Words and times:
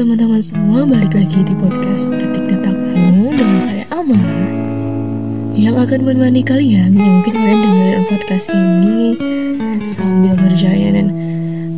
teman-teman 0.00 0.40
semua, 0.40 0.88
balik 0.88 1.12
lagi 1.12 1.44
di 1.44 1.52
podcast 1.60 2.16
Detik 2.16 2.48
Detakmu 2.48 3.36
dengan 3.36 3.60
saya 3.60 3.84
Ama 3.92 4.16
Yang 5.52 5.76
akan 5.76 6.00
menemani 6.08 6.40
kalian, 6.40 6.96
yang 6.96 7.20
mungkin 7.20 7.36
kalian 7.36 7.60
dengerin 7.60 8.04
podcast 8.08 8.48
ini 8.48 9.20
sambil 9.84 10.40
ngerjain 10.40 11.04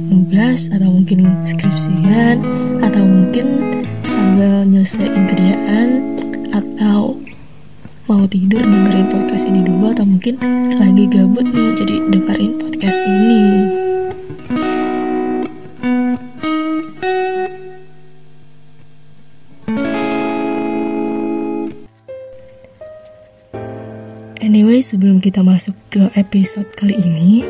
nugas 0.07 0.71
atau 0.71 0.87
mungkin 0.87 1.35
skripsian 1.43 2.47
atau 2.79 3.03
mungkin 3.03 3.75
sambil 4.07 4.71
nyelesain 4.71 5.27
kerjaan 5.27 6.15
atau 6.55 7.19
mau 8.07 8.23
tidur 8.31 8.63
dengerin 8.63 9.11
podcast 9.11 9.51
ini 9.51 9.67
dulu 9.67 9.91
atau 9.91 10.07
mungkin 10.07 10.39
lagi 10.79 11.11
gabut 11.11 11.51
nih 11.51 11.75
jadi 11.75 11.99
dengerin 12.07 12.55
podcast 12.55 13.03
ini. 13.03 13.82
Anyway, 24.43 24.83
sebelum 24.83 25.23
kita 25.23 25.47
masuk 25.47 25.79
ke 25.87 26.03
episode 26.19 26.67
kali 26.75 26.99
ini, 26.99 27.47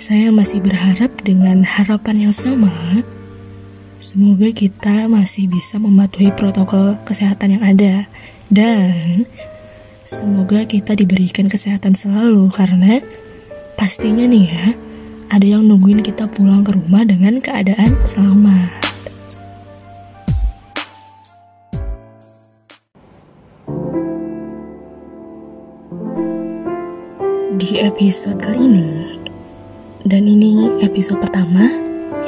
saya 0.00 0.32
masih 0.32 0.64
berharap 0.64 1.12
dengan 1.20 1.60
harapan 1.60 2.24
yang 2.24 2.32
sama. 2.32 2.72
Semoga 4.00 4.48
kita 4.48 5.12
masih 5.12 5.52
bisa 5.52 5.76
mematuhi 5.76 6.32
protokol 6.32 6.96
kesehatan 7.04 7.60
yang 7.60 7.64
ada 7.68 8.08
dan 8.48 9.28
semoga 10.08 10.64
kita 10.64 10.96
diberikan 10.96 11.52
kesehatan 11.52 11.92
selalu 11.92 12.48
karena 12.48 13.04
pastinya 13.76 14.24
nih 14.24 14.48
ya, 14.48 14.66
ada 15.28 15.44
yang 15.44 15.68
nungguin 15.68 16.00
kita 16.00 16.32
pulang 16.32 16.64
ke 16.64 16.72
rumah 16.72 17.04
dengan 17.04 17.44
keadaan 17.44 18.00
selamat. 18.08 18.91
Di 27.72 27.80
episode 27.80 28.36
kali 28.36 28.68
ini, 28.68 29.16
dan 30.04 30.28
ini 30.28 30.76
episode 30.84 31.24
pertama 31.24 31.72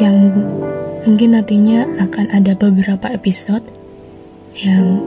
yang 0.01 0.33
mungkin 1.05 1.37
nantinya 1.37 1.85
akan 2.01 2.33
ada 2.33 2.57
beberapa 2.57 3.13
episode 3.13 3.61
yang 4.57 5.05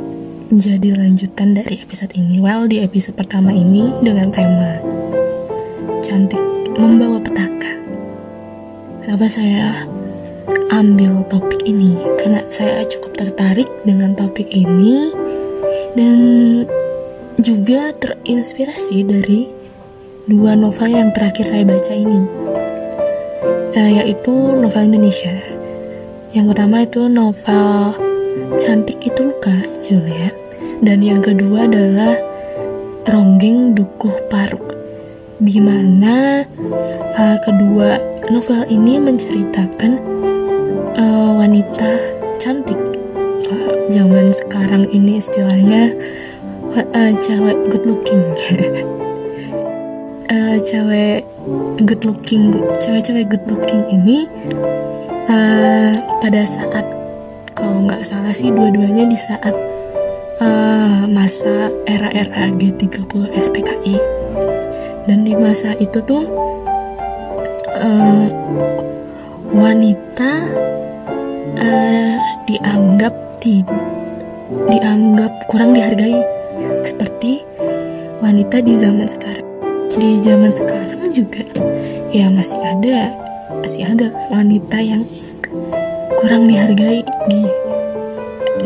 menjadi 0.54 0.94
lanjutan 0.94 1.58
dari 1.58 1.82
episode 1.82 2.14
ini. 2.14 2.38
Well, 2.38 2.70
di 2.70 2.86
episode 2.86 3.18
pertama 3.18 3.50
ini 3.50 3.90
dengan 4.06 4.30
tema 4.30 4.78
cantik 6.06 6.46
membawa 6.78 7.18
petaka. 7.18 7.74
Kenapa 9.02 9.26
saya 9.26 9.90
ambil 10.70 11.26
topik 11.34 11.66
ini? 11.66 11.98
Karena 12.22 12.46
saya 12.54 12.86
cukup 12.86 13.26
tertarik 13.26 13.70
dengan 13.90 14.14
topik 14.14 14.54
ini 14.54 15.10
dan 15.98 16.22
juga 17.42 17.90
terinspirasi 17.98 19.02
dari 19.02 19.57
dua 20.28 20.60
novel 20.60 20.92
yang 20.92 21.10
terakhir 21.16 21.48
saya 21.48 21.64
baca 21.64 21.96
ini, 21.96 22.28
uh, 23.80 23.92
yaitu 24.04 24.36
novel 24.60 24.84
Indonesia. 24.84 25.32
Yang 26.36 26.46
pertama 26.52 26.84
itu 26.84 27.08
novel 27.08 27.96
Cantik 28.60 29.00
Itu 29.08 29.32
Luka, 29.32 29.56
Juliet, 29.80 30.36
dan 30.84 31.00
yang 31.00 31.24
kedua 31.24 31.72
adalah 31.72 32.20
Ronggeng 33.08 33.72
Dukuh 33.72 34.28
Paruk, 34.28 34.76
di 35.40 35.64
mana 35.64 36.44
uh, 37.16 37.38
kedua 37.40 37.96
novel 38.28 38.68
ini 38.68 39.00
menceritakan 39.00 39.92
uh, 41.00 41.40
wanita 41.40 42.04
cantik. 42.44 42.76
Uh, 43.48 43.88
zaman 43.88 44.36
sekarang 44.36 44.92
ini 44.92 45.24
istilahnya 45.24 45.96
uh, 46.76 47.16
cewek 47.16 47.64
good 47.72 47.88
looking. 47.88 48.28
uh, 50.32 50.56
cewek 50.60 51.24
good 51.84 52.04
looking 52.04 52.52
cewek-cewek 52.80 53.28
good 53.32 53.46
looking 53.48 53.84
ini 53.92 54.28
uh, 55.32 55.92
pada 56.20 56.44
saat 56.44 56.86
kalau 57.58 57.88
nggak 57.88 58.04
salah 58.04 58.34
sih 58.36 58.52
dua-duanya 58.54 59.08
di 59.10 59.18
saat 59.18 59.56
uh, 60.44 61.08
masa 61.10 61.72
era-era 61.90 62.54
G30 62.54 63.34
SPKI 63.34 63.98
dan 65.08 65.24
di 65.24 65.34
masa 65.34 65.74
itu 65.80 66.04
tuh 66.04 66.28
uh, 67.80 68.28
wanita 69.56 70.32
uh, 71.58 72.16
dianggap 72.46 73.16
di 73.40 73.64
dianggap 74.68 75.48
kurang 75.48 75.76
dihargai. 75.76 76.20
Seperti 76.84 77.44
wanita 78.24 78.64
di 78.64 78.80
zaman 78.80 79.08
sekarang 79.08 79.47
di 79.98 80.22
zaman 80.22 80.54
sekarang 80.54 81.10
juga 81.10 81.42
ya 82.14 82.30
masih 82.30 82.62
ada 82.62 83.12
masih 83.62 83.82
ada 83.84 84.14
wanita 84.30 84.78
yang 84.78 85.02
kurang 86.22 86.46
dihargai 86.46 87.02
di 87.30 87.42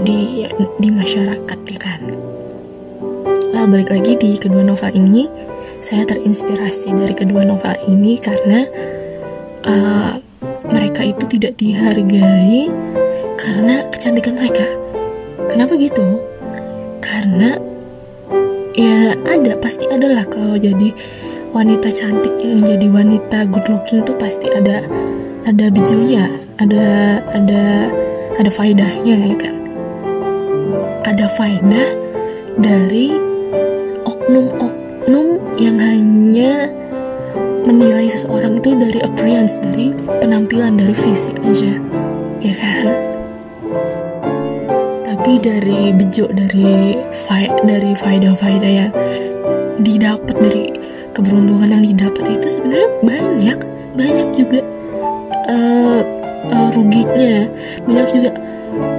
di 0.03 0.19
di 0.79 0.89
masyarakat 0.91 1.59
ya 1.71 1.79
kan? 1.79 2.01
Nah, 3.51 3.65
balik 3.67 3.91
lagi 3.95 4.19
di 4.19 4.35
kedua 4.35 4.63
novel 4.63 4.91
ini 4.95 5.27
saya 5.79 6.03
terinspirasi 6.05 6.93
dari 6.93 7.15
kedua 7.15 7.47
novel 7.47 7.73
ini 7.87 8.19
karena 8.19 8.67
uh, 9.65 10.13
mereka 10.69 11.01
itu 11.07 11.23
tidak 11.37 11.55
dihargai 11.57 12.69
karena 13.39 13.87
kecantikan 13.87 14.35
mereka. 14.35 14.67
Kenapa 15.47 15.73
gitu? 15.79 16.21
Karena 17.01 17.70
ya 18.75 19.17
ada 19.27 19.57
pasti 19.59 19.87
ada 19.91 20.07
lah 20.07 20.25
kalau 20.27 20.55
jadi 20.55 20.95
wanita 21.51 21.91
cantik 21.91 22.39
yang 22.39 22.63
jadi 22.63 22.87
wanita 22.87 23.51
good 23.51 23.67
looking 23.67 24.03
tuh 24.07 24.15
pasti 24.15 24.47
ada 24.47 24.87
ada 25.43 25.67
bijunya 25.67 26.31
ada 26.61 27.19
ada 27.35 27.91
ada 28.39 28.49
faedahnya 28.51 29.15
ya 29.33 29.35
kan? 29.35 29.55
Ada 31.03 31.25
faedah 31.35 31.89
dari 32.61 33.11
oknum-oknum 34.07 35.27
yang 35.59 35.77
hanya 35.81 36.71
menilai 37.67 38.09
seseorang 38.09 38.57
itu 38.57 38.73
dari 38.73 38.99
appearance 39.03 39.61
dari 39.61 39.93
penampilan 40.21 40.79
dari 40.79 40.95
fisik 40.95 41.37
aja 41.45 41.77
ya 42.41 42.53
kan 42.57 42.85
tapi 45.11 45.43
dari 45.43 45.91
bejo 45.91 46.31
dari 46.31 46.95
dari 47.67 47.91
faedah-faedah 47.99 48.71
yang 48.71 48.91
didapat 49.83 50.39
dari 50.39 50.71
keberuntungan 51.11 51.67
yang 51.67 51.83
didapat 51.83 52.39
itu 52.39 52.47
sebenarnya 52.47 52.87
banyak 53.03 53.59
banyak 53.99 54.29
juga 54.39 54.63
uh, 55.51 56.01
uh, 56.47 56.67
ruginya 56.71 57.43
banyak 57.83 58.07
juga 58.07 58.31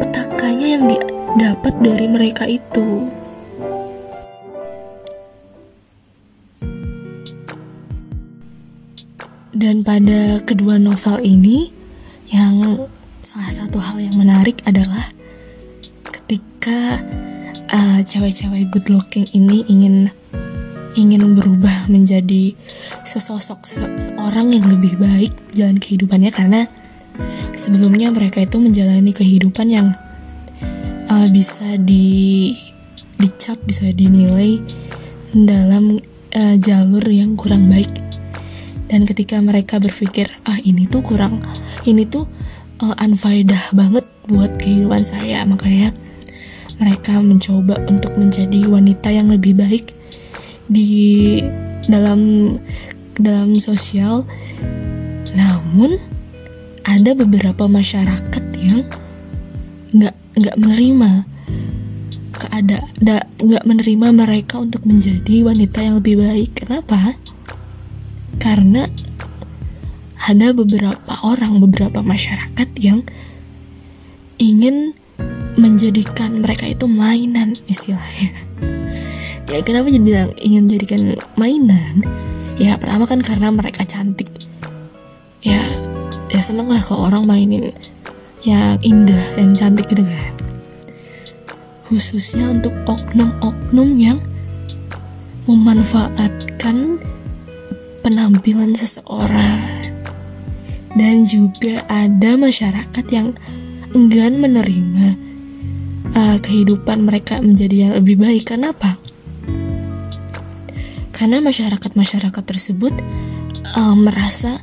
petakanya 0.04 0.66
yang 0.76 0.84
didapat 0.84 1.74
dari 1.80 2.06
mereka 2.12 2.44
itu. 2.44 3.08
Dan 9.56 9.80
pada 9.80 10.44
kedua 10.44 10.76
novel 10.76 11.24
ini 11.24 11.72
yang 12.28 12.84
salah 13.24 13.52
satu 13.64 13.80
hal 13.80 13.96
yang 13.96 14.16
menarik 14.20 14.60
adalah 14.68 15.08
ketika 16.62 17.02
uh, 17.74 17.98
cewek-cewek 18.06 18.70
good 18.70 18.86
looking 18.86 19.26
ini 19.34 19.66
ingin 19.66 20.14
ingin 20.94 21.34
berubah 21.34 21.90
menjadi 21.90 22.54
sesosok 23.02 23.66
seorang 23.98 24.54
yang 24.54 24.70
lebih 24.70 24.94
baik 24.94 25.34
jalan 25.58 25.82
kehidupannya 25.82 26.30
karena 26.30 26.70
sebelumnya 27.58 28.14
mereka 28.14 28.46
itu 28.46 28.62
menjalani 28.62 29.10
kehidupan 29.10 29.74
yang 29.74 29.98
uh, 31.10 31.26
bisa 31.34 31.74
di 31.82 32.54
dicap 33.18 33.58
bisa 33.66 33.90
dinilai 33.90 34.62
dalam 35.34 35.98
uh, 36.30 36.56
jalur 36.62 37.02
yang 37.10 37.34
kurang 37.34 37.66
baik. 37.66 37.90
Dan 38.86 39.02
ketika 39.02 39.42
mereka 39.42 39.82
berpikir 39.82 40.30
ah 40.46 40.62
ini 40.62 40.86
tuh 40.86 41.02
kurang 41.02 41.42
ini 41.90 42.06
tuh 42.06 42.30
uh, 42.78 42.94
unfaedah 43.02 43.74
banget 43.74 44.06
buat 44.30 44.62
kehidupan 44.62 45.02
saya 45.02 45.42
makanya 45.42 45.90
mereka 46.82 47.22
mencoba 47.22 47.78
untuk 47.86 48.18
menjadi 48.18 48.66
wanita 48.66 49.14
yang 49.14 49.30
lebih 49.30 49.54
baik 49.54 49.94
di 50.66 51.38
dalam 51.86 52.52
dalam 53.14 53.54
sosial. 53.54 54.26
Namun 55.38 56.02
ada 56.82 57.14
beberapa 57.14 57.70
masyarakat 57.70 58.44
yang 58.58 58.82
nggak 59.94 60.16
nggak 60.42 60.56
menerima 60.58 61.10
keada 62.42 62.82
nggak 63.38 63.64
menerima 63.64 64.06
mereka 64.10 64.58
untuk 64.58 64.82
menjadi 64.82 65.46
wanita 65.46 65.78
yang 65.78 65.94
lebih 66.02 66.18
baik. 66.18 66.50
Kenapa? 66.66 67.14
Karena 68.42 68.90
ada 70.22 70.50
beberapa 70.50 71.12
orang 71.22 71.62
beberapa 71.62 72.02
masyarakat 72.02 72.68
yang 72.82 73.06
ingin 74.42 74.94
menjadikan 75.62 76.42
mereka 76.42 76.66
itu 76.66 76.90
mainan 76.90 77.54
istilahnya. 77.70 78.34
Ya 79.52 79.60
kenapa 79.60 79.92
jadi 79.92 80.00
bilang 80.00 80.30
ingin 80.40 80.64
menjadikan 80.64 81.12
mainan? 81.36 82.00
Ya 82.56 82.72
pertama 82.80 83.04
kan 83.04 83.20
karena 83.20 83.52
mereka 83.52 83.84
cantik. 83.84 84.32
Ya 85.44 85.60
ya 86.32 86.40
seneng 86.40 86.72
lah 86.72 86.80
kalau 86.80 87.12
orang 87.12 87.28
mainin 87.28 87.68
yang 88.48 88.80
indah 88.80 89.20
yang 89.36 89.52
cantik 89.52 89.92
gitu 89.92 90.08
kan. 90.08 90.32
Khususnya 91.84 92.48
untuk 92.48 92.72
oknum-oknum 92.88 94.00
yang 94.00 94.24
memanfaatkan 95.44 96.96
penampilan 98.00 98.72
seseorang. 98.72 99.84
Dan 100.96 101.28
juga 101.28 101.84
ada 101.92 102.40
masyarakat 102.40 103.04
yang 103.12 103.36
enggan 103.92 104.40
menerima 104.40 105.21
uh, 106.16 106.36
kehidupan 106.38 107.04
mereka 107.04 107.40
menjadi 107.40 107.88
yang 107.88 107.92
lebih 107.96 108.20
baik. 108.20 108.52
Kenapa? 108.52 108.96
Karena 111.12 111.38
masyarakat-masyarakat 111.44 112.44
tersebut 112.44 112.94
uh, 113.78 113.94
merasa 113.94 114.58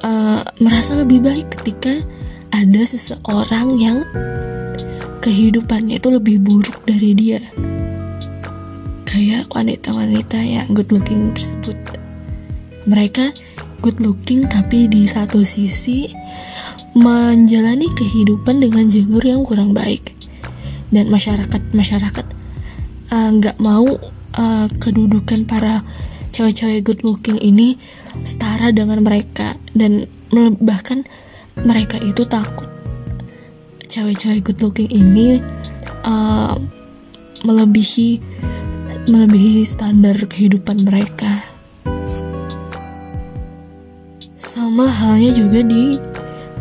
uh, 0.00 0.42
merasa 0.62 0.96
lebih 0.96 1.20
baik 1.20 1.60
ketika 1.60 1.92
ada 2.50 2.82
seseorang 2.82 3.76
yang 3.78 3.98
kehidupannya 5.20 6.00
itu 6.00 6.08
lebih 6.10 6.40
buruk 6.42 6.80
dari 6.88 7.12
dia. 7.12 7.42
Kayak 9.04 9.50
wanita-wanita 9.52 10.38
yang 10.38 10.70
good 10.70 10.88
looking 10.94 11.34
tersebut. 11.34 11.76
Mereka 12.88 13.34
good 13.84 14.00
looking 14.00 14.46
tapi 14.48 14.88
di 14.88 15.04
satu 15.04 15.44
sisi 15.44 16.08
menjalani 16.96 17.86
kehidupan 17.94 18.64
dengan 18.64 18.88
jalur 18.90 19.22
yang 19.22 19.42
kurang 19.46 19.76
baik 19.76 20.19
dan 20.90 21.10
masyarakat 21.10 21.62
masyarakat 21.74 22.26
eh, 23.10 23.28
nggak 23.38 23.56
uh, 23.58 23.62
mau 23.62 23.86
uh, 24.36 24.66
kedudukan 24.78 25.46
para 25.46 25.82
cewek-cewek 26.30 26.86
good 26.86 27.00
looking 27.02 27.38
ini 27.42 27.78
setara 28.22 28.70
dengan 28.70 29.02
mereka 29.02 29.58
dan 29.74 30.06
bahkan 30.62 31.06
mereka 31.62 31.98
itu 31.98 32.22
takut 32.26 32.70
cewek-cewek 33.90 34.46
good 34.46 34.60
looking 34.62 34.86
ini 34.86 35.42
uh, 36.06 36.54
melebihi 37.42 38.22
melebihi 39.10 39.66
standar 39.66 40.14
kehidupan 40.30 40.86
mereka. 40.86 41.42
Sama 44.38 44.86
halnya 44.86 45.34
juga 45.34 45.60
di 45.66 45.98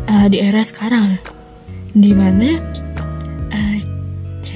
uh, 0.09 0.27
di 0.29 0.37
era 0.41 0.61
sekarang 0.65 1.21
di 1.93 2.11
mana 2.13 2.57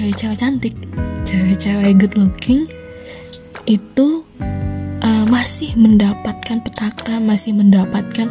cewek-cewek 0.03 0.35
cantik 0.35 0.75
cewek-cewek 1.23 1.95
good 1.95 2.19
looking 2.19 2.67
itu 3.63 4.27
uh, 4.99 5.25
masih 5.31 5.71
mendapatkan 5.79 6.59
petaka 6.59 7.23
masih 7.23 7.55
mendapatkan 7.55 8.27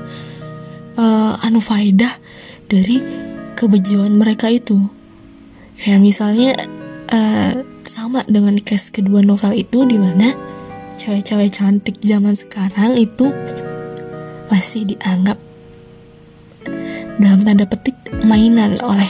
uh, 1.01 1.33
anu 1.41 1.65
faedah 1.65 2.13
dari 2.69 3.01
kebejuan 3.57 4.13
mereka 4.13 4.53
itu. 4.53 4.85
Kayak 5.81 6.05
misalnya 6.05 6.69
uh, 7.09 7.65
sama 7.89 8.21
dengan 8.29 8.61
case 8.61 8.93
kedua 8.93 9.25
novel 9.25 9.57
itu 9.57 9.89
di 9.89 9.97
mana 9.97 10.37
cewek-cewek 11.01 11.57
cantik 11.57 11.97
zaman 12.05 12.37
sekarang 12.37 13.01
itu 13.01 13.33
masih 14.53 14.93
dianggap 14.93 15.41
dalam 17.17 17.41
tanda 17.41 17.65
petik 17.65 17.97
mainan 18.21 18.77
oleh 18.85 19.09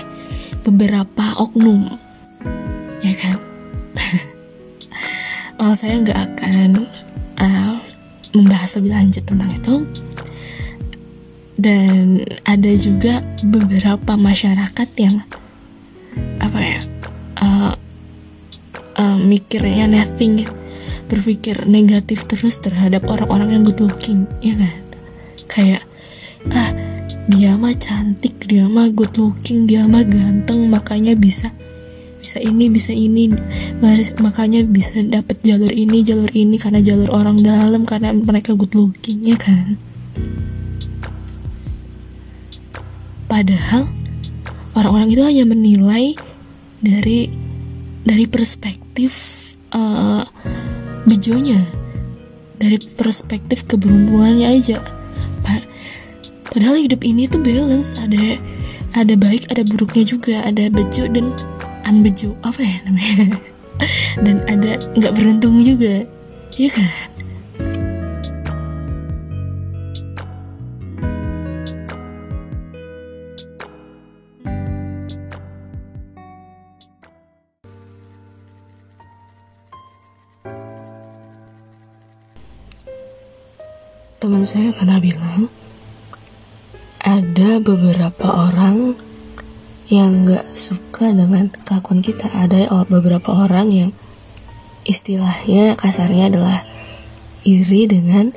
beberapa 0.63 1.35
oknum 1.43 2.12
ya 3.03 3.15
kan? 3.19 3.37
Oh 5.63 5.79
saya 5.79 5.95
nggak 6.03 6.19
akan 6.35 6.91
uh, 7.39 7.79
membahas 8.35 8.83
lebih 8.83 8.99
lanjut 8.99 9.23
tentang 9.23 9.47
itu. 9.55 9.75
Dan 11.55 12.27
ada 12.43 12.73
juga 12.75 13.23
beberapa 13.47 14.19
masyarakat 14.19 14.89
yang 14.99 15.23
apa 16.43 16.59
ya 16.59 16.81
uh, 17.39 17.73
uh, 18.99 19.19
mikirnya 19.23 19.87
nothing 19.87 20.43
berpikir 21.07 21.63
negatif 21.71 22.27
terus 22.27 22.59
terhadap 22.59 23.07
orang-orang 23.07 23.55
yang 23.55 23.63
good 23.63 23.87
looking 23.87 24.27
ya 24.43 24.59
kan? 24.59 24.83
Kayak 25.47 25.83
ah 26.51 26.75
dia 27.31 27.55
mah 27.55 27.79
cantik 27.79 28.51
dia 28.51 28.67
mah 28.67 28.91
good 28.91 29.15
looking 29.15 29.71
dia 29.71 29.87
mah 29.87 30.03
ganteng 30.03 30.67
makanya 30.67 31.15
bisa 31.15 31.55
bisa 32.23 32.39
ini 32.39 32.71
bisa 32.71 32.95
ini. 32.95 33.35
Makanya 34.23 34.63
bisa 34.63 35.03
dapat 35.03 35.43
jalur 35.43 35.75
ini 35.75 36.07
jalur 36.07 36.31
ini 36.31 36.55
karena 36.57 36.79
jalur 36.79 37.11
orang 37.11 37.43
dalam 37.43 37.83
karena 37.83 38.15
mereka 38.15 38.55
good 38.55 38.73
looking 38.79 39.27
ya 39.27 39.35
kan? 39.35 39.75
Padahal 43.27 43.91
orang-orang 44.79 45.11
itu 45.11 45.23
hanya 45.27 45.45
menilai 45.45 46.15
dari 46.79 47.27
dari 48.07 48.25
perspektif 48.31 49.13
uh, 49.75 50.23
bejonya 51.11 51.83
dari 52.63 52.79
perspektif 52.79 53.67
keberuntungannya 53.67 54.47
aja. 54.47 54.79
Padahal 56.53 56.85
hidup 56.85 57.01
ini 57.03 57.27
tuh 57.27 57.41
balance. 57.41 57.97
Ada 57.97 58.37
ada 58.93 59.15
baik 59.17 59.49
ada 59.49 59.65
buruknya 59.65 60.05
juga. 60.05 60.45
Ada 60.45 60.69
bejo 60.69 61.09
dan 61.09 61.33
unbejo 61.93 62.33
apa 62.41 62.65
ya 62.65 62.77
namanya? 62.89 63.37
Dan 64.25 64.41
ada 64.49 64.81
nggak 64.97 65.13
beruntung 65.13 65.61
juga 65.61 66.09
ya 66.57 66.71
kan? 66.73 66.89
Teman 84.23 84.47
saya 84.47 84.71
pernah 84.71 85.03
bilang 85.03 85.51
ada 87.03 87.59
beberapa 87.59 88.31
orang 88.31 88.95
yang 89.93 90.25
nggak 90.25 90.57
suka 90.57 91.13
dengan 91.13 91.53
kelakuan 91.69 92.01
kita. 92.01 92.25
Ada 92.33 92.73
beberapa 92.89 93.45
orang 93.45 93.69
yang 93.69 93.91
istilahnya 94.89 95.77
kasarnya 95.77 96.33
adalah 96.33 96.65
iri 97.45 97.85
dengan 97.85 98.33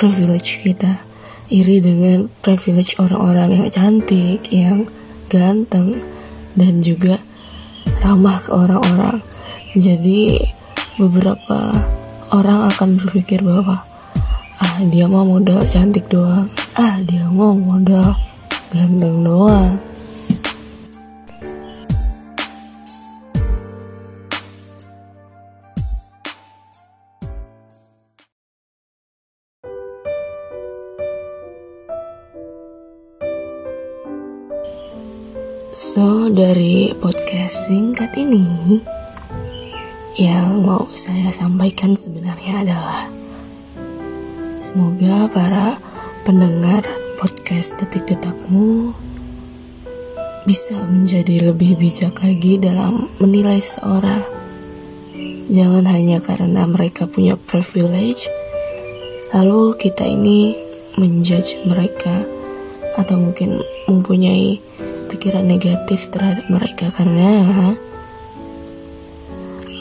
privilege 0.00 0.64
kita. 0.64 1.04
Iri 1.52 1.84
dengan 1.84 2.32
privilege 2.40 2.96
orang-orang 2.96 3.52
yang 3.52 3.66
cantik 3.68 4.48
yang 4.48 4.88
ganteng 5.28 6.00
dan 6.56 6.80
juga 6.80 7.20
ramah 8.00 8.40
ke 8.40 8.48
orang-orang. 8.48 9.20
Jadi 9.76 10.40
beberapa 10.96 11.84
orang 12.32 12.72
akan 12.72 12.96
berpikir 12.96 13.44
bahwa 13.44 13.84
ah 14.56 14.76
dia 14.88 15.04
mau 15.04 15.28
modal 15.28 15.60
cantik 15.68 16.08
doang. 16.08 16.48
Ah 16.80 16.96
dia 17.04 17.28
mau 17.28 17.52
modal 17.52 18.16
ganteng 18.72 19.20
doang 19.20 19.93
So, 35.74 36.30
dari 36.30 36.94
podcast 37.02 37.66
singkat 37.66 38.14
ini, 38.14 38.78
yang 40.14 40.62
mau 40.62 40.86
saya 40.94 41.34
sampaikan 41.34 41.98
sebenarnya 41.98 42.62
adalah 42.62 43.10
semoga 44.54 45.26
para 45.34 45.74
pendengar 46.22 46.86
podcast 47.18 47.74
detik-detakmu 47.82 48.94
bisa 50.46 50.78
menjadi 50.86 51.50
lebih 51.50 51.74
bijak 51.74 52.22
lagi 52.22 52.54
dalam 52.54 53.10
menilai 53.18 53.58
seseorang. 53.58 54.22
Jangan 55.50 55.90
hanya 55.90 56.22
karena 56.22 56.70
mereka 56.70 57.10
punya 57.10 57.34
privilege, 57.34 58.30
lalu 59.34 59.74
kita 59.74 60.06
ini 60.06 60.54
menjudge 61.02 61.66
mereka 61.66 62.22
atau 62.94 63.18
mungkin 63.18 63.58
mempunyai 63.90 64.62
pikiran 65.10 65.44
negatif 65.44 66.08
terhadap 66.10 66.46
mereka 66.48 66.88
karena 66.92 67.74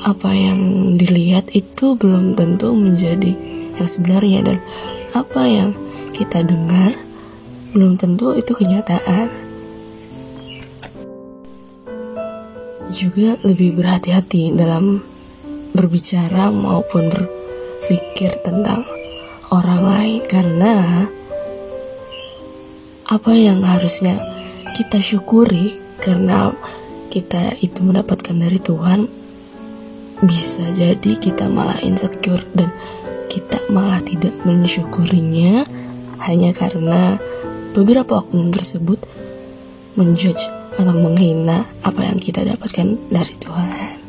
apa 0.04 0.32
yang 0.36 0.94
dilihat 1.00 1.56
itu 1.56 1.96
belum 1.96 2.36
tentu 2.36 2.76
menjadi 2.76 3.32
yang 3.80 3.90
sebenarnya 3.90 4.40
dan 4.44 4.58
apa 5.16 5.42
yang 5.48 5.70
kita 6.12 6.44
dengar 6.44 6.92
belum 7.74 7.98
tentu 7.98 8.38
itu 8.38 8.54
kenyataan. 8.54 9.54
juga 12.94 13.42
lebih 13.42 13.74
berhati-hati 13.74 14.54
dalam 14.54 15.02
berbicara 15.74 16.54
maupun 16.54 17.10
berpikir 17.10 18.38
tentang 18.46 18.86
orang 19.50 19.82
lain 19.82 20.22
karena 20.30 21.10
apa 23.10 23.32
yang 23.34 23.66
harusnya 23.66 24.33
kita 24.74 24.98
syukuri 24.98 25.78
karena 26.02 26.50
kita 27.14 27.54
itu 27.62 27.86
mendapatkan 27.86 28.34
dari 28.34 28.58
Tuhan 28.58 29.06
bisa 30.26 30.66
jadi 30.74 31.14
kita 31.14 31.46
malah 31.46 31.78
insecure 31.86 32.42
dan 32.58 32.74
kita 33.30 33.62
malah 33.70 34.02
tidak 34.02 34.34
mensyukurinya 34.42 35.62
hanya 36.26 36.50
karena 36.54 37.22
beberapa 37.78 38.22
oknum 38.26 38.50
tersebut 38.50 38.98
menjudge 39.94 40.42
atau 40.74 40.94
menghina 40.98 41.70
apa 41.86 42.02
yang 42.10 42.18
kita 42.18 42.42
dapatkan 42.42 42.98
dari 43.14 43.36
Tuhan. 43.38 44.03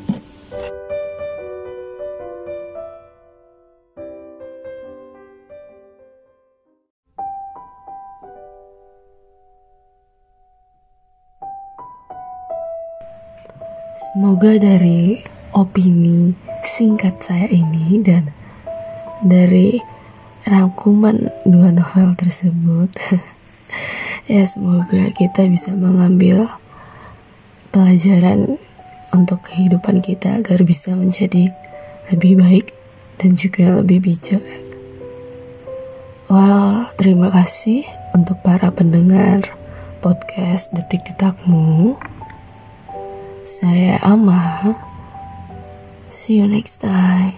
Semoga 13.94 14.58
dari 14.58 15.22
opini 15.54 16.34
singkat 16.66 17.22
saya 17.22 17.46
ini 17.46 18.02
dan 18.02 18.26
dari 19.22 19.78
rangkuman 20.42 21.30
dua 21.46 21.70
novel 21.70 22.18
tersebut 22.18 22.90
ya 24.34 24.42
semoga 24.50 25.14
kita 25.14 25.46
bisa 25.46 25.70
mengambil 25.78 26.50
pelajaran 27.70 28.58
untuk 29.14 29.46
kehidupan 29.46 30.02
kita 30.02 30.42
agar 30.42 30.66
bisa 30.66 30.90
menjadi 30.98 31.54
lebih 32.10 32.42
baik 32.42 32.74
dan 33.22 33.38
juga 33.38 33.78
lebih 33.78 34.10
bijak. 34.10 34.42
Well, 36.26 36.90
terima 36.98 37.30
kasih 37.30 37.86
untuk 38.10 38.42
para 38.42 38.74
pendengar 38.74 39.54
podcast 40.02 40.74
Detik 40.74 41.06
Detakmu. 41.06 41.94
Saya 43.44 44.00
Ama. 44.00 44.72
See 46.08 46.40
you 46.40 46.48
next 46.48 46.80
time. 46.80 47.36